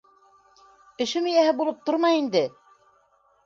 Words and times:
Эшем 1.05 1.29
эйәһе 1.33 1.53
булып 1.61 1.87
торма 1.91 2.13
инде. 2.25 2.45